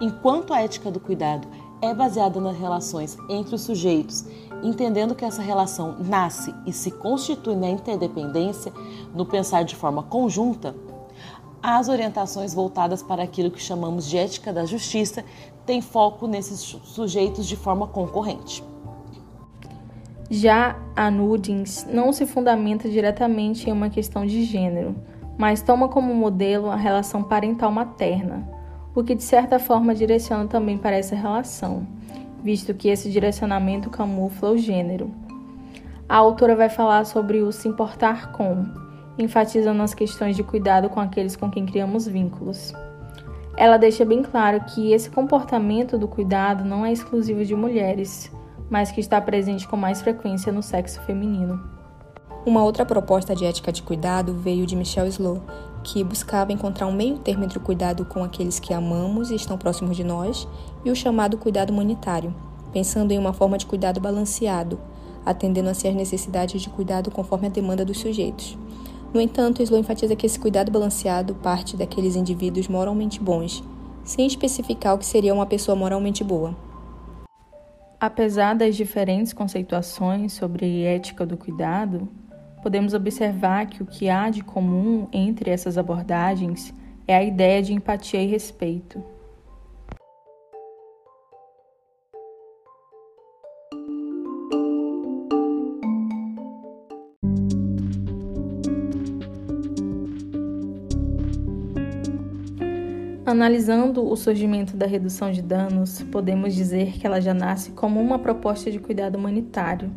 enquanto 0.00 0.54
a 0.54 0.62
ética 0.62 0.90
do 0.90 0.98
cuidado 0.98 1.46
é 1.82 1.92
baseada 1.92 2.40
nas 2.40 2.56
relações 2.56 3.18
entre 3.28 3.56
os 3.56 3.60
sujeitos, 3.60 4.24
entendendo 4.62 5.14
que 5.14 5.26
essa 5.26 5.42
relação 5.42 5.94
nasce 5.98 6.54
e 6.64 6.72
se 6.72 6.90
constitui 6.90 7.54
na 7.54 7.68
interdependência, 7.68 8.72
no 9.14 9.26
pensar 9.26 9.62
de 9.64 9.76
forma 9.76 10.02
conjunta, 10.02 10.74
as 11.62 11.88
orientações 11.88 12.54
voltadas 12.54 13.02
para 13.02 13.22
aquilo 13.22 13.50
que 13.50 13.60
chamamos 13.60 14.08
de 14.08 14.16
ética 14.16 14.52
da 14.52 14.64
justiça 14.64 15.24
têm 15.66 15.80
foco 15.80 16.26
nesses 16.26 16.60
sujeitos 16.60 17.46
de 17.46 17.56
forma 17.56 17.86
concorrente. 17.86 18.64
Já 20.30 20.76
a 20.94 21.10
Nudins 21.10 21.86
não 21.90 22.12
se 22.12 22.26
fundamenta 22.26 22.88
diretamente 22.88 23.68
em 23.68 23.72
uma 23.72 23.88
questão 23.88 24.26
de 24.26 24.44
gênero, 24.44 24.94
mas 25.38 25.62
toma 25.62 25.88
como 25.88 26.14
modelo 26.14 26.70
a 26.70 26.76
relação 26.76 27.22
parental 27.22 27.70
materna, 27.70 28.46
o 28.94 29.02
que 29.02 29.14
de 29.14 29.22
certa 29.22 29.58
forma 29.58 29.94
direciona 29.94 30.46
também 30.46 30.76
para 30.76 30.96
essa 30.96 31.14
relação, 31.14 31.86
visto 32.42 32.74
que 32.74 32.88
esse 32.88 33.10
direcionamento 33.10 33.88
camufla 33.88 34.50
o 34.50 34.58
gênero. 34.58 35.10
A 36.08 36.16
autora 36.16 36.56
vai 36.56 36.68
falar 36.68 37.04
sobre 37.04 37.40
o 37.40 37.52
se 37.52 37.68
importar 37.68 38.32
com, 38.32 38.66
enfatizando 39.18 39.82
as 39.82 39.92
questões 39.92 40.36
de 40.36 40.42
cuidado 40.42 40.88
com 40.88 41.00
aqueles 41.00 41.36
com 41.36 41.50
quem 41.50 41.66
criamos 41.66 42.06
vínculos. 42.06 42.72
Ela 43.56 43.76
deixa 43.76 44.04
bem 44.04 44.22
claro 44.22 44.60
que 44.60 44.92
esse 44.92 45.10
comportamento 45.10 45.98
do 45.98 46.06
cuidado 46.06 46.64
não 46.64 46.86
é 46.86 46.92
exclusivo 46.92 47.44
de 47.44 47.56
mulheres, 47.56 48.30
mas 48.70 48.92
que 48.92 49.00
está 49.00 49.20
presente 49.20 49.66
com 49.66 49.76
mais 49.76 50.00
frequência 50.00 50.52
no 50.52 50.62
sexo 50.62 51.00
feminino. 51.02 51.60
Uma 52.46 52.62
outra 52.62 52.86
proposta 52.86 53.34
de 53.34 53.44
ética 53.44 53.72
de 53.72 53.82
cuidado 53.82 54.32
veio 54.32 54.64
de 54.64 54.76
Michelle 54.76 55.08
Slow, 55.08 55.42
que 55.82 56.04
buscava 56.04 56.52
encontrar 56.52 56.86
um 56.86 56.92
meio 56.92 57.18
termo 57.18 57.44
entre 57.44 57.58
o 57.58 57.60
cuidado 57.60 58.04
com 58.04 58.22
aqueles 58.22 58.60
que 58.60 58.72
amamos 58.72 59.30
e 59.30 59.34
estão 59.34 59.58
próximos 59.58 59.96
de 59.96 60.04
nós 60.04 60.46
e 60.84 60.90
o 60.90 60.96
chamado 60.96 61.36
cuidado 61.36 61.70
humanitário, 61.70 62.34
pensando 62.72 63.12
em 63.12 63.18
uma 63.18 63.32
forma 63.32 63.58
de 63.58 63.66
cuidado 63.66 64.00
balanceado, 64.00 64.78
atendendo-se 65.26 65.88
às 65.88 65.94
necessidades 65.94 66.62
de 66.62 66.70
cuidado 66.70 67.10
conforme 67.10 67.48
a 67.48 67.50
demanda 67.50 67.84
dos 67.84 67.98
sujeitos. 67.98 68.56
No 69.12 69.20
entanto, 69.20 69.62
Slow 69.62 69.80
enfatiza 69.80 70.14
que 70.14 70.26
esse 70.26 70.38
cuidado 70.38 70.70
balanceado 70.70 71.34
parte 71.34 71.76
daqueles 71.76 72.14
indivíduos 72.14 72.68
moralmente 72.68 73.20
bons, 73.20 73.64
sem 74.04 74.26
especificar 74.26 74.94
o 74.94 74.98
que 74.98 75.06
seria 75.06 75.32
uma 75.34 75.46
pessoa 75.46 75.74
moralmente 75.74 76.22
boa. 76.22 76.54
Apesar 78.00 78.54
das 78.54 78.76
diferentes 78.76 79.32
conceituações 79.32 80.32
sobre 80.32 80.84
ética 80.84 81.26
do 81.26 81.36
cuidado, 81.36 82.08
podemos 82.62 82.94
observar 82.94 83.66
que 83.66 83.82
o 83.82 83.86
que 83.86 84.08
há 84.08 84.30
de 84.30 84.42
comum 84.42 85.08
entre 85.12 85.50
essas 85.50 85.78
abordagens 85.78 86.72
é 87.06 87.16
a 87.16 87.22
ideia 87.22 87.62
de 87.62 87.72
empatia 87.72 88.22
e 88.22 88.26
respeito. 88.26 89.02
Analisando 103.28 104.10
o 104.10 104.16
surgimento 104.16 104.74
da 104.74 104.86
redução 104.86 105.30
de 105.30 105.42
danos, 105.42 106.00
podemos 106.00 106.54
dizer 106.54 106.92
que 106.92 107.06
ela 107.06 107.20
já 107.20 107.34
nasce 107.34 107.72
como 107.72 108.00
uma 108.00 108.18
proposta 108.18 108.70
de 108.70 108.78
cuidado 108.78 109.18
humanitário, 109.18 109.90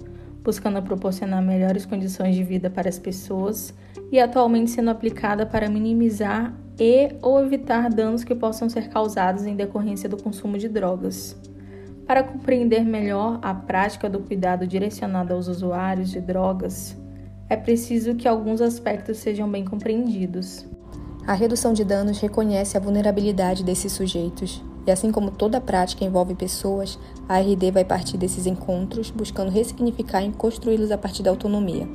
buscando 0.44 0.82
proporcionar 0.82 1.42
melhores 1.42 1.86
condições 1.86 2.36
de 2.36 2.44
vida 2.44 2.70
para 2.70 2.90
as 2.90 3.00
pessoas 3.00 3.74
e 4.12 4.20
atualmente 4.20 4.72
sendo 4.72 4.90
aplicada 4.90 5.46
para 5.46 5.70
minimizar 5.70 6.54
e 6.78 7.16
ou 7.22 7.42
evitar 7.42 7.90
danos 7.90 8.26
que 8.26 8.36
possam 8.36 8.70
ser 8.70 8.90
causados 8.90 9.46
em 9.46 9.56
decorrência 9.56 10.10
do 10.10 10.22
consumo 10.22 10.58
de 10.58 10.68
drogas. 10.68 11.34
Para 12.06 12.24
compreender 12.24 12.84
melhor 12.84 13.40
a 13.42 13.54
prática 13.54 14.10
do 14.10 14.20
cuidado 14.20 14.68
direcionado 14.68 15.34
aos 15.34 15.48
usuários 15.48 16.12
de 16.12 16.20
drogas, 16.20 16.98
é 17.48 17.56
preciso 17.56 18.14
que 18.14 18.28
alguns 18.28 18.60
aspectos 18.60 19.20
sejam 19.20 19.50
bem 19.50 19.64
compreendidos. 19.64 20.70
A 21.26 21.34
redução 21.34 21.72
de 21.72 21.84
danos 21.84 22.18
reconhece 22.20 22.76
a 22.76 22.80
vulnerabilidade 22.80 23.64
desses 23.64 23.92
sujeitos, 23.92 24.62
e 24.88 24.92
assim 24.92 25.12
como 25.12 25.30
toda 25.30 25.62
prática 25.62 26.04
envolve 26.04 26.34
pessoas, 26.34 26.98
a 27.30 27.40
RD 27.40 27.72
vai 27.72 27.86
partir 27.86 28.18
desses 28.18 28.48
encontros 28.48 29.12
buscando 29.12 29.52
ressignificar 29.52 30.24
e 30.24 30.32
construí-los 30.32 30.92
a 30.92 30.98
partir 30.98 31.22
da 31.22 31.30
autonomia. 31.30 31.88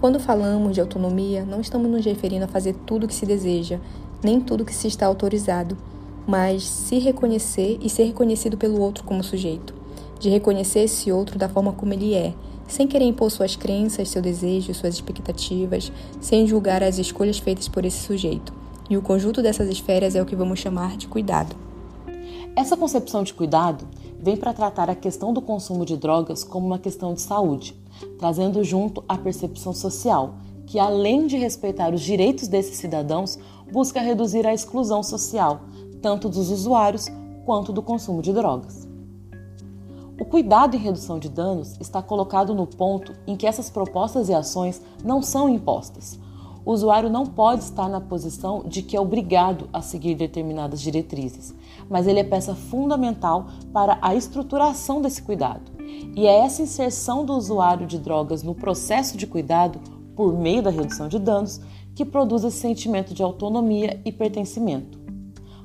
Quando 0.00 0.18
falamos 0.18 0.74
de 0.74 0.80
autonomia, 0.80 1.44
não 1.44 1.60
estamos 1.60 1.88
nos 1.88 2.04
referindo 2.04 2.44
a 2.44 2.48
fazer 2.48 2.74
tudo 2.84 3.04
o 3.04 3.08
que 3.08 3.14
se 3.14 3.24
deseja, 3.24 3.78
nem 4.22 4.40
tudo 4.40 4.62
o 4.62 4.66
que 4.66 4.74
se 4.74 4.88
está 4.88 5.06
autorizado, 5.06 5.78
mas 6.26 6.64
se 6.64 6.98
reconhecer 6.98 7.78
e 7.80 7.88
ser 7.88 8.04
reconhecido 8.04 8.56
pelo 8.56 8.80
outro 8.80 9.04
como 9.04 9.22
sujeito, 9.22 9.72
de 10.18 10.28
reconhecer 10.28 10.80
esse 10.80 11.12
outro 11.12 11.38
da 11.38 11.48
forma 11.48 11.72
como 11.72 11.92
ele 11.92 12.14
é, 12.14 12.34
sem 12.68 12.86
querer 12.86 13.04
impor 13.04 13.30
suas 13.30 13.56
crenças, 13.56 14.08
seu 14.08 14.20
desejo, 14.20 14.74
suas 14.74 14.94
expectativas, 14.94 15.92
sem 16.20 16.46
julgar 16.46 16.82
as 16.82 16.98
escolhas 16.98 17.38
feitas 17.38 17.68
por 17.68 17.84
esse 17.84 17.98
sujeito. 17.98 18.52
E 18.88 18.96
o 18.96 19.02
conjunto 19.02 19.42
dessas 19.42 19.68
esferas 19.68 20.14
é 20.14 20.22
o 20.22 20.26
que 20.26 20.36
vamos 20.36 20.58
chamar 20.58 20.96
de 20.96 21.08
cuidado. 21.08 21.56
Essa 22.54 22.76
concepção 22.76 23.22
de 23.22 23.34
cuidado 23.34 23.86
vem 24.18 24.36
para 24.36 24.52
tratar 24.52 24.88
a 24.88 24.94
questão 24.94 25.32
do 25.32 25.42
consumo 25.42 25.84
de 25.84 25.96
drogas 25.96 26.42
como 26.42 26.66
uma 26.66 26.78
questão 26.78 27.12
de 27.14 27.20
saúde, 27.20 27.76
trazendo 28.18 28.64
junto 28.64 29.04
a 29.08 29.18
percepção 29.18 29.72
social, 29.72 30.34
que 30.66 30.78
além 30.78 31.26
de 31.26 31.36
respeitar 31.36 31.92
os 31.92 32.00
direitos 32.00 32.48
desses 32.48 32.76
cidadãos, 32.76 33.38
busca 33.70 34.00
reduzir 34.00 34.46
a 34.46 34.54
exclusão 34.54 35.02
social, 35.02 35.60
tanto 36.00 36.28
dos 36.28 36.50
usuários 36.50 37.08
quanto 37.44 37.72
do 37.72 37.82
consumo 37.82 38.22
de 38.22 38.32
drogas. 38.32 38.88
O 40.18 40.24
cuidado 40.24 40.74
em 40.74 40.78
redução 40.78 41.18
de 41.18 41.28
danos 41.28 41.76
está 41.78 42.00
colocado 42.00 42.54
no 42.54 42.66
ponto 42.66 43.12
em 43.26 43.36
que 43.36 43.46
essas 43.46 43.68
propostas 43.68 44.30
e 44.30 44.34
ações 44.34 44.80
não 45.04 45.20
são 45.20 45.46
impostas. 45.46 46.18
O 46.64 46.72
usuário 46.72 47.10
não 47.10 47.26
pode 47.26 47.62
estar 47.62 47.86
na 47.86 48.00
posição 48.00 48.62
de 48.66 48.80
que 48.80 48.96
é 48.96 49.00
obrigado 49.00 49.68
a 49.74 49.82
seguir 49.82 50.14
determinadas 50.14 50.80
diretrizes, 50.80 51.54
mas 51.88 52.06
ele 52.06 52.18
é 52.18 52.24
peça 52.24 52.54
fundamental 52.54 53.48
para 53.74 53.98
a 54.00 54.14
estruturação 54.14 55.02
desse 55.02 55.20
cuidado. 55.20 55.70
E 56.16 56.26
é 56.26 56.38
essa 56.46 56.62
inserção 56.62 57.22
do 57.22 57.34
usuário 57.34 57.86
de 57.86 57.98
drogas 57.98 58.42
no 58.42 58.54
processo 58.54 59.18
de 59.18 59.26
cuidado, 59.26 59.78
por 60.16 60.32
meio 60.32 60.62
da 60.62 60.70
redução 60.70 61.08
de 61.08 61.18
danos, 61.18 61.60
que 61.94 62.06
produz 62.06 62.42
esse 62.42 62.56
sentimento 62.56 63.12
de 63.12 63.22
autonomia 63.22 64.00
e 64.02 64.10
pertencimento. 64.10 64.98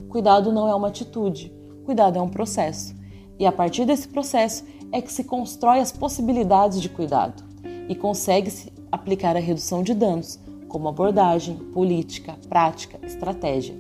Cuidado 0.10 0.52
não 0.52 0.68
é 0.68 0.76
uma 0.76 0.90
atitude, 0.90 1.54
cuidado 1.86 2.20
é 2.20 2.22
um 2.22 2.30
processo 2.30 3.00
e 3.42 3.46
a 3.48 3.52
partir 3.52 3.86
desse 3.86 4.08
processo 4.08 4.64
é 4.92 5.02
que 5.02 5.12
se 5.12 5.24
constrói 5.24 5.80
as 5.80 5.92
possibilidades 5.92 6.80
de 6.80 6.88
cuidado 6.88 7.44
e 7.90 7.96
consegue-se 7.96 8.72
aplicar 8.92 9.36
a 9.36 9.40
redução 9.40 9.82
de 9.82 9.96
danos, 9.96 10.40
como 10.68 10.88
abordagem, 10.88 11.56
política, 11.56 12.36
prática, 12.48 13.00
estratégia, 13.04 13.74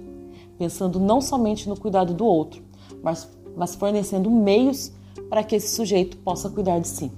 pensando 0.57 0.99
não 0.99 1.21
somente 1.21 1.69
no 1.69 1.79
cuidado 1.79 2.11
do 2.11 2.25
outro, 2.25 2.63
mas, 3.03 3.29
mas 3.55 3.75
fornecendo 3.75 4.31
meios 4.31 4.91
para 5.29 5.43
que 5.43 5.55
esse 5.55 5.75
sujeito 5.75 6.17
possa 6.17 6.49
cuidar 6.49 6.79
de 6.79 6.87
si. 6.87 7.11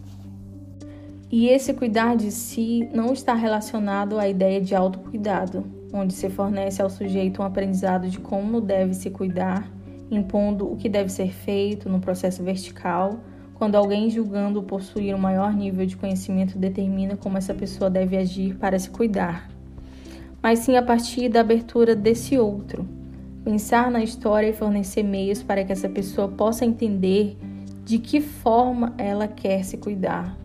E 1.32 1.47
esse 1.47 1.73
cuidar 1.73 2.17
de 2.17 2.29
si 2.29 2.89
não 2.93 3.13
está 3.13 3.34
relacionado 3.34 4.19
à 4.19 4.27
ideia 4.27 4.60
de 4.60 4.75
autocuidado, 4.75 5.63
onde 5.93 6.13
se 6.13 6.29
fornece 6.29 6.82
ao 6.82 6.89
sujeito 6.89 7.41
um 7.41 7.45
aprendizado 7.45 8.10
de 8.10 8.19
como 8.19 8.60
deve 8.60 8.93
se 8.93 9.10
cuidar 9.10 9.71
impondo 10.15 10.71
o 10.71 10.76
que 10.76 10.88
deve 10.88 11.10
ser 11.10 11.32
feito 11.32 11.89
no 11.89 11.99
processo 11.99 12.43
vertical, 12.43 13.19
quando 13.54 13.76
alguém 13.76 14.10
julgando 14.10 14.62
possuir 14.62 15.15
um 15.15 15.19
maior 15.19 15.54
nível 15.54 15.86
de 15.86 15.95
conhecimento 15.95 16.58
determina 16.58 17.15
como 17.15 17.38
essa 17.38 17.54
pessoa 17.54 17.89
deve 17.89 18.17
agir 18.17 18.56
para 18.56 18.78
se 18.78 18.89
cuidar, 18.89 19.49
mas 20.41 20.60
sim 20.60 20.76
a 20.76 20.82
partir 20.82 21.30
da 21.30 21.39
abertura 21.39 21.95
desse 21.95 22.38
outro. 22.38 22.88
Pensar 23.43 23.91
na 23.91 24.04
história 24.04 24.47
e 24.47 24.54
fornecer 24.54 25.04
meios 25.04 25.43
para 25.43 25.63
que 25.63 25.71
essa 25.71 25.89
pessoa 25.89 26.28
possa 26.30 26.65
entender 26.65 27.38
de 27.84 27.99
que 27.99 28.21
forma 28.21 28.93
ela 28.97 29.28
quer 29.28 29.63
se 29.63 29.78
cuidar, 29.78 30.38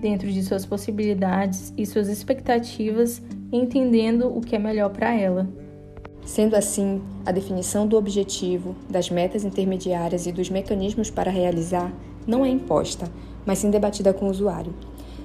dentro 0.00 0.30
de 0.30 0.42
suas 0.42 0.66
possibilidades 0.66 1.72
e 1.76 1.86
suas 1.86 2.08
expectativas, 2.08 3.22
entendendo 3.50 4.34
o 4.34 4.40
que 4.40 4.54
é 4.54 4.58
melhor 4.58 4.90
para 4.90 5.14
ela. 5.14 5.48
Sendo 6.24 6.54
assim, 6.54 7.02
a 7.26 7.32
definição 7.32 7.86
do 7.86 7.96
objetivo, 7.96 8.76
das 8.88 9.10
metas 9.10 9.44
intermediárias 9.44 10.26
e 10.26 10.32
dos 10.32 10.48
mecanismos 10.48 11.10
para 11.10 11.30
realizar 11.30 11.92
não 12.26 12.44
é 12.44 12.48
imposta, 12.48 13.10
mas 13.44 13.58
sim 13.58 13.70
debatida 13.70 14.12
com 14.12 14.26
o 14.26 14.30
usuário. 14.30 14.72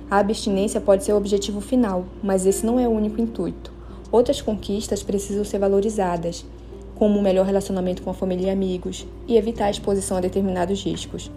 A 0.10 0.18
abstinência 0.18 0.82
pode 0.82 1.04
ser 1.04 1.14
o 1.14 1.18
objetivo 1.18 1.62
final, 1.62 2.06
mas 2.24 2.46
esse 2.46 2.66
não 2.66 2.80
é 2.80 2.88
o 2.88 2.92
único 2.92 3.22
intuito. 3.22 3.72
Outras 4.12 4.42
conquistas 4.42 5.04
precisam 5.04 5.44
ser 5.46 5.60
valorizadas, 5.60 6.46
como 6.96 7.20
um 7.20 7.22
melhor 7.22 7.46
relacionamento 7.46 8.02
com 8.02 8.10
a 8.10 8.14
família 8.14 8.48
e 8.48 8.50
amigos, 8.50 9.06
e 9.28 9.38
evitar 9.38 9.66
a 9.66 9.72
exposição 9.72 10.18
a 10.18 10.22
determinados 10.22 10.84
riscos. 10.84 11.30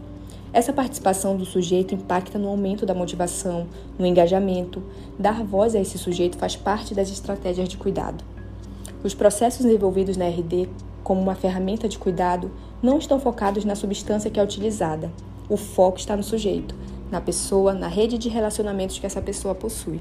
Essa 0.53 0.73
participação 0.73 1.37
do 1.37 1.44
sujeito 1.44 1.94
impacta 1.94 2.38
no 2.38 2.49
aumento 2.49 2.87
da 2.87 2.94
motivação, 2.94 3.66
no 3.99 4.07
engajamento. 4.07 4.83
Dar 5.18 5.44
voz 5.44 5.75
a 5.75 5.81
esse 5.81 5.99
sujeito 5.99 6.38
faz 6.38 6.57
parte 6.57 6.94
das 6.94 7.11
estratégias 7.11 7.68
de 7.68 7.77
cuidado. 7.77 8.25
Os 9.03 9.15
processos 9.15 9.65
envolvidos 9.65 10.19
na 10.19 10.27
RD, 10.29 10.69
como 11.03 11.23
uma 11.23 11.35
ferramenta 11.35 11.89
de 11.89 11.99
cuidado, 11.99 12.51
não 12.83 12.99
estão 12.99 13.19
focados 13.19 13.65
na 13.65 13.75
substância 13.75 14.31
que 14.31 14.39
é 14.39 14.43
utilizada. 14.43 15.11
O 15.49 15.57
foco 15.57 15.99
está 15.99 16.15
no 16.15 16.23
sujeito, 16.23 16.75
na 17.11 17.21
pessoa, 17.21 17.73
na 17.73 17.89
rede 17.89 18.19
de 18.19 18.29
relacionamentos 18.29 18.99
que 18.99 19.07
essa 19.07 19.23
pessoa 19.23 19.55
possui. 19.55 20.01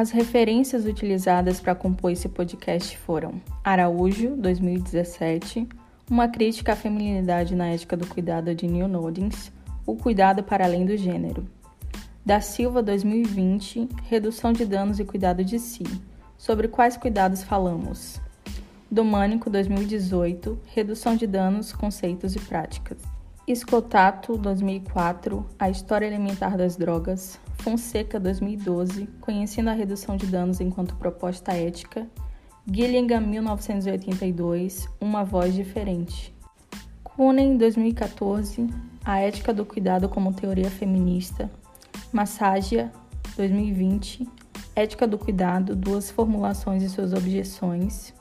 As 0.00 0.10
referências 0.10 0.86
utilizadas 0.86 1.60
para 1.60 1.74
compor 1.74 2.10
esse 2.10 2.26
podcast 2.26 2.96
foram 2.96 3.38
Araújo, 3.62 4.34
2017, 4.34 5.68
Uma 6.10 6.26
crítica 6.26 6.72
à 6.72 6.74
feminilidade 6.74 7.54
na 7.54 7.66
ética 7.66 7.98
do 7.98 8.06
cuidado 8.06 8.54
de 8.54 8.66
Neil 8.66 8.88
Nodins, 8.88 9.52
O 9.84 9.94
cuidado 9.96 10.42
para 10.42 10.64
além 10.64 10.86
do 10.86 10.96
gênero. 10.96 11.46
Da 12.24 12.40
Silva, 12.40 12.82
2020, 12.82 13.90
Redução 14.04 14.54
de 14.54 14.64
danos 14.64 14.98
e 14.98 15.04
cuidado 15.04 15.44
de 15.44 15.58
si. 15.58 15.84
Sobre 16.38 16.66
quais 16.66 16.96
cuidados 16.96 17.42
falamos? 17.42 18.18
Domânico, 18.90 19.50
2018, 19.50 20.58
Redução 20.64 21.14
de 21.14 21.26
danos, 21.26 21.74
conceitos 21.74 22.34
e 22.34 22.38
práticas. 22.40 23.19
Escotato, 23.50 24.38
2004, 24.38 25.44
A 25.58 25.68
História 25.68 26.06
Elementar 26.06 26.56
das 26.56 26.76
Drogas, 26.76 27.40
Fonseca 27.58 28.20
2012, 28.20 29.08
Conhecendo 29.20 29.70
a 29.70 29.72
Redução 29.72 30.16
de 30.16 30.26
Danos 30.26 30.60
enquanto 30.60 30.94
Proposta 30.94 31.50
Ética, 31.50 32.06
Gillingham 32.64 33.22
1982, 33.22 34.88
Uma 35.00 35.24
Voz 35.24 35.52
Diferente. 35.52 36.32
Kunen 37.02 37.56
2014, 37.56 38.68
A 39.04 39.18
Ética 39.18 39.52
do 39.52 39.66
Cuidado 39.66 40.08
como 40.08 40.32
Teoria 40.32 40.70
Feminista, 40.70 41.50
Massagia 42.12 42.92
2020, 43.36 44.28
Ética 44.76 45.08
do 45.08 45.18
Cuidado, 45.18 45.74
Duas 45.74 46.08
Formulações 46.08 46.84
e 46.84 46.88
Suas 46.88 47.12
Objeções. 47.12 48.14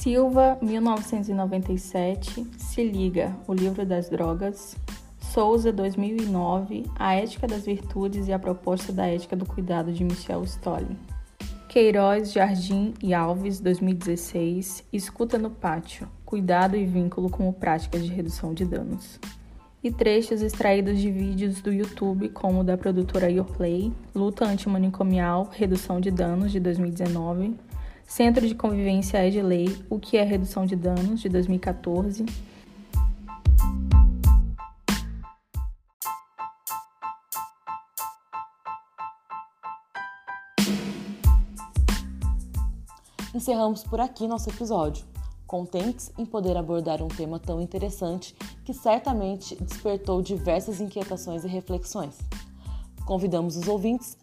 Silva 0.00 0.56
1997, 0.62 2.46
Se 2.56 2.82
Liga, 2.82 3.36
O 3.46 3.52
Livro 3.52 3.84
das 3.84 4.08
Drogas, 4.08 4.74
Souza, 5.18 5.70
2009, 5.70 6.86
A 6.98 7.16
Ética 7.16 7.46
das 7.46 7.66
Virtudes 7.66 8.26
e 8.26 8.32
a 8.32 8.38
Proposta 8.38 8.94
da 8.94 9.06
Ética 9.06 9.36
do 9.36 9.44
Cuidado 9.44 9.92
de 9.92 10.02
Michel 10.02 10.42
Stolling. 10.44 10.96
Queiroz, 11.68 12.32
Jardim 12.32 12.94
e 13.02 13.12
Alves, 13.12 13.60
2016. 13.60 14.84
Escuta 14.90 15.36
no 15.36 15.50
Pátio. 15.50 16.08
Cuidado 16.24 16.78
e 16.78 16.86
vínculo 16.86 17.28
com 17.28 17.52
práticas 17.52 18.02
de 18.02 18.10
redução 18.10 18.54
de 18.54 18.64
danos. 18.64 19.20
E 19.84 19.90
trechos 19.90 20.40
extraídos 20.40 20.98
de 20.98 21.10
vídeos 21.10 21.60
do 21.60 21.70
YouTube, 21.70 22.30
como 22.30 22.60
o 22.60 22.64
da 22.64 22.78
produtora 22.78 23.30
Yourplay, 23.30 23.92
Luta 24.14 24.46
Antimanicomial, 24.46 25.50
Redução 25.52 26.00
de 26.00 26.10
Danos, 26.10 26.52
de 26.52 26.58
2019, 26.58 27.54
Centro 28.10 28.44
de 28.44 28.56
Convivência 28.56 29.18
é 29.18 29.30
de 29.30 29.40
Lei, 29.40 29.68
O 29.88 29.96
que 29.96 30.16
é 30.16 30.24
Redução 30.24 30.66
de 30.66 30.74
Danos, 30.74 31.20
de 31.20 31.28
2014, 31.28 32.26
Encerramos 43.32 43.84
por 43.84 44.00
aqui 44.00 44.26
nosso 44.26 44.50
episódio, 44.50 45.04
contentes 45.46 46.10
em 46.18 46.26
poder 46.26 46.56
abordar 46.56 47.00
um 47.00 47.06
tema 47.06 47.38
tão 47.38 47.60
interessante 47.60 48.34
que 48.64 48.74
certamente 48.74 49.54
despertou 49.62 50.20
diversas 50.20 50.80
inquietações 50.80 51.44
e 51.44 51.48
reflexões. 51.48 52.18
Convidamos 53.06 53.56
os 53.56 53.68
ouvintes 53.68 54.18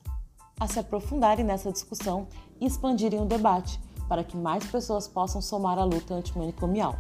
a 0.60 0.68
se 0.68 0.78
aprofundarem 0.78 1.46
nessa 1.46 1.72
discussão 1.72 2.28
e 2.60 2.66
expandirem 2.66 3.22
o 3.22 3.26
debate 3.26 3.80
para 4.08 4.24
que 4.24 4.38
mais 4.38 4.66
pessoas 4.66 5.08
possam 5.08 5.42
somar 5.42 5.78
à 5.78 5.84
luta 5.84 6.14
antimanicomial, 6.14 6.96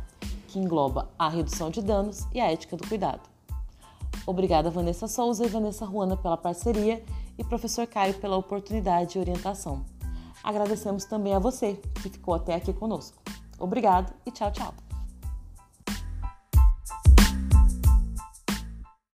que 0.47 0.59
engloba 0.59 1.09
a 1.17 1.29
redução 1.29 1.69
de 1.69 1.81
danos 1.81 2.27
e 2.33 2.39
a 2.39 2.51
ética 2.51 2.75
do 2.75 2.87
cuidado. 2.87 3.21
Obrigada 4.25 4.69
Vanessa 4.69 5.07
Souza 5.07 5.45
e 5.45 5.49
Vanessa 5.49 5.85
Ruana 5.85 6.17
pela 6.17 6.35
parceria 6.35 7.03
e 7.37 7.43
professor 7.43 7.87
Caio 7.87 8.13
pela 8.15 8.35
oportunidade 8.35 9.17
e 9.17 9.21
orientação. 9.21 9.85
Agradecemos 10.43 11.05
também 11.05 11.33
a 11.33 11.39
você 11.39 11.79
que 11.95 12.09
ficou 12.09 12.33
até 12.33 12.55
aqui 12.55 12.73
conosco. 12.73 13.17
Obrigado 13.59 14.13
e 14.25 14.31
tchau, 14.31 14.51
tchau. 14.51 14.86